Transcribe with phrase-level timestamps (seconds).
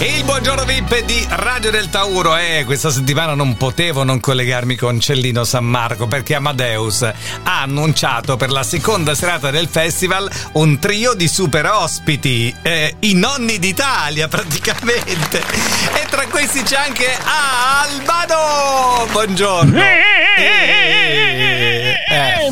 [0.00, 2.36] Il buongiorno VIP di Radio del Tauro.
[2.36, 8.36] Eh, questa settimana non potevo non collegarmi con Cellino San Marco perché Amadeus ha annunciato
[8.36, 14.28] per la seconda serata del festival un trio di super ospiti, eh, i nonni d'Italia
[14.28, 15.40] praticamente.
[15.40, 17.18] E tra questi c'è anche
[17.82, 19.04] Albano.
[19.10, 19.82] Buongiorno.
[19.82, 20.00] Eh,
[20.38, 21.47] eh,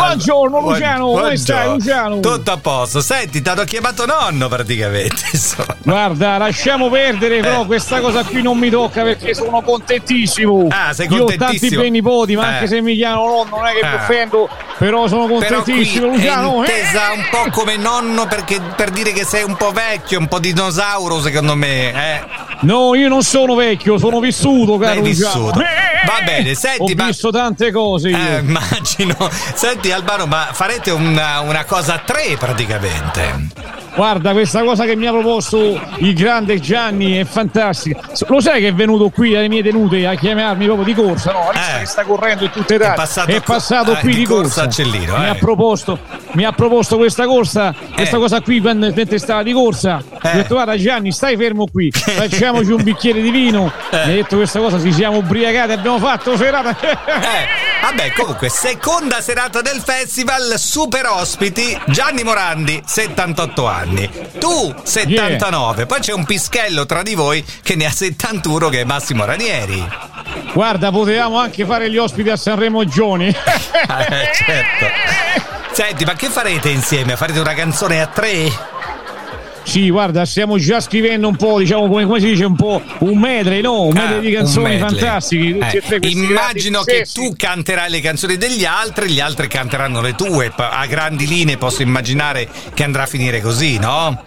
[0.00, 1.22] eh, buongiorno Luciano, buongiorno.
[1.22, 2.20] come stai Luciano?
[2.20, 3.00] Tutto a posto.
[3.00, 5.22] Senti, ti hanno chiamato nonno praticamente.
[5.32, 5.76] Insomma.
[5.82, 10.66] Guarda, lasciamo perdere però questa cosa qui non mi tocca perché sono contentissimo.
[10.70, 12.52] Ah, sei Io ho tanti bei nipoti, ma eh.
[12.54, 16.62] anche se mi chiamano nonno non è che mi offendo, però sono contentissimo, però Luciano.
[16.64, 20.28] È intesa un po' come nonno perché, per dire che sei un po' vecchio, un
[20.28, 21.92] po' dinosauro, secondo me.
[21.92, 22.24] Eh.
[22.60, 25.60] No, io non sono vecchio, sono vissuto, caro vissuto.
[26.06, 26.92] Va bene, senti.
[26.92, 27.06] Ho ma...
[27.06, 28.10] visto tante cose.
[28.10, 29.16] Eh, immagino.
[29.54, 33.79] Senti, Albano, ma farete una, una cosa a tre praticamente.
[34.00, 38.00] Guarda, questa cosa che mi ha proposto il grande Gianni è fantastica.
[38.28, 41.32] Lo sai che è venuto qui alle mie tenute a chiamarmi proprio di corsa?
[41.32, 42.92] No, eh, che sta correndo in tutte le date.
[42.92, 44.62] È passato, è passato qui di, di corsa.
[44.62, 44.82] corsa.
[44.82, 45.28] Cellino, mi, eh.
[45.28, 45.98] ha proposto,
[46.32, 48.20] mi, ha proposto, questa corsa, questa eh.
[48.20, 50.02] cosa qui mentre stava di corsa.
[50.10, 53.70] Mi ha detto, guarda Gianni, stai fermo qui, facciamoci un bicchiere di vino.
[53.90, 56.74] Mi ha detto questa cosa, ci siamo ubriacati, abbiamo fatto serata.
[57.82, 65.76] Vabbè, comunque, seconda serata del festival, super ospiti, Gianni Morandi, 78 anni anni, tu 79,
[65.76, 65.86] yeah.
[65.86, 69.86] poi c'è un pischello tra di voi che ne ha 71 che è Massimo Ranieri.
[70.52, 73.28] Guarda, potevamo anche fare gli ospiti a Sanremo Gioni.
[73.28, 74.86] eh, certo.
[75.72, 77.16] Senti, ma che farete insieme?
[77.16, 78.50] Farete una canzone a tre?
[79.70, 83.16] Sì, guarda, stiamo già scrivendo un po', diciamo come, come si dice, un po' un
[83.16, 83.82] medley, no?
[83.82, 85.58] Un medley ah, di canzoni fantastiche.
[85.70, 90.52] Eh, immagino che tu canterai le canzoni degli altri, gli altri canteranno le tue.
[90.56, 94.24] A grandi linee posso immaginare che andrà a finire così, no?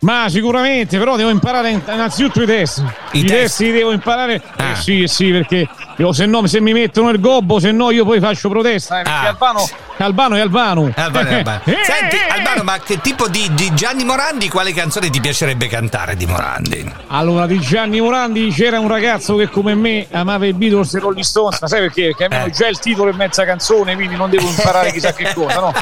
[0.00, 2.82] Ma sicuramente, però devo imparare innanzitutto i testi.
[3.12, 4.42] I, I testi li devo imparare.
[4.56, 4.72] Ah.
[4.72, 8.04] Eh sì, sì, perché io, se no, se mi mettono il gobbo, se no io
[8.04, 9.00] poi faccio protesta.
[9.00, 9.28] Eh, ah.
[9.28, 10.92] Albano, Albano è Albano.
[10.94, 11.60] Albano, è Albano.
[11.64, 16.26] Senti, Albano, ma che tipo di, di, Gianni Morandi, quale canzone ti piacerebbe cantare di
[16.26, 16.92] Morandi?
[17.08, 21.24] Allora, di Gianni Morandi c'era un ragazzo che come me amava i Beatles e Rolling
[21.24, 22.06] Stones, sai perché?
[22.06, 22.50] Perché almeno eh.
[22.50, 25.72] già il titolo è mezza canzone, quindi non devo imparare chissà che cosa, no?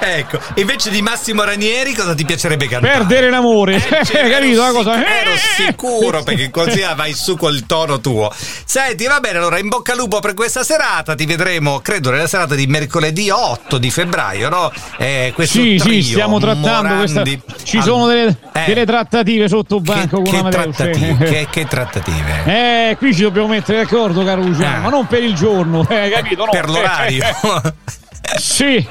[0.00, 2.98] ecco, invece di Massimo Ranieri, cosa ti piacerebbe cantare?
[2.98, 3.80] Perdere l'amore, eh,
[4.28, 5.06] capito la cosa?
[5.06, 8.30] Ero sicuro perché così vai su col tono tuo.
[8.88, 12.26] Senti, va bene, allora in bocca al lupo per questa serata, ti vedremo, credo, nella
[12.26, 14.72] serata di mercoledì 8 di febbraio, no?
[14.96, 17.64] Eh, sì, trio, sì, stiamo trattando Morandi, questa...
[17.64, 20.74] Ci sono delle, eh, delle, trattative sotto banco che, con Amadeus.
[20.74, 22.44] Trattative, che, che, trattative?
[22.46, 24.80] Eh, qui ci dobbiamo mettere d'accordo, caro Luciano, ah.
[24.80, 26.46] ma non per il giorno, eh, capito?
[26.46, 26.50] No?
[26.50, 27.24] Per l'orario.
[28.36, 28.76] Sì.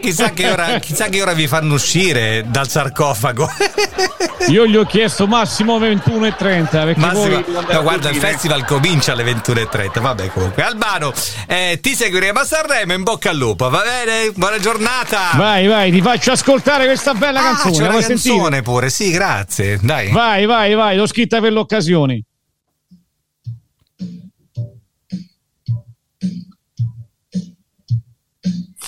[0.00, 3.48] chissà, che ora, chissà che ora vi fanno uscire dal sarcofago.
[4.48, 6.98] Io gli ho chiesto massimo 21.30.
[6.98, 10.00] Massimo, no, guarda, il festival comincia alle 21.30.
[10.00, 10.62] Vabbè, comunque.
[10.62, 11.12] Albano,
[11.46, 12.92] eh, ti seguiremo a Sanremo.
[12.92, 14.30] In bocca al lupo, va bene?
[14.34, 15.30] Buona giornata.
[15.34, 17.72] Vai, vai, ti faccio ascoltare questa bella ah, canzone.
[17.72, 18.62] C'è una canzone sentire?
[18.62, 19.78] pure, sì, grazie.
[19.82, 20.10] Dai.
[20.10, 22.22] Vai, vai, vai, l'ho scritta per l'occasione.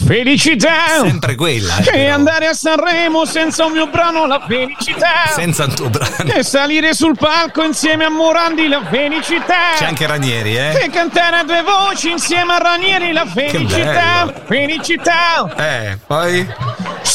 [0.08, 1.02] Felicità!
[1.02, 1.76] Sempre quella.
[1.92, 5.26] Eh, e andare a Sanremo senza un mio brano, la felicità.
[5.34, 6.32] Senza un tuo brano.
[6.32, 9.74] E salire sul palco insieme a Morandi, la felicità.
[9.76, 10.84] C'è anche Ranieri, eh?
[10.84, 14.32] E cantare a due voci insieme a Ranieri, la felicità.
[14.46, 15.54] Felicità.
[15.54, 16.54] Eh, poi?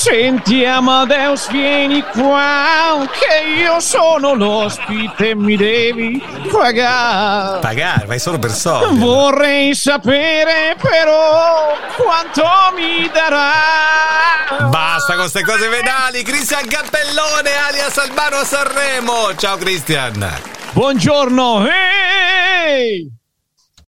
[0.03, 6.21] Senti Amadeus, vieni qua, che io sono l'ospite e mi devi
[6.51, 7.59] pagare.
[7.59, 8.99] Pagare, vai solo per soldi.
[8.99, 12.43] Vorrei sapere però quanto
[12.75, 14.67] mi darà.
[14.67, 16.21] Basta con queste cose vedali.
[16.21, 19.33] Cristian Cappellone alias Albano Sanremo.
[19.37, 20.29] Ciao Cristian.
[20.73, 21.65] Buongiorno.
[21.65, 23.22] Ehi!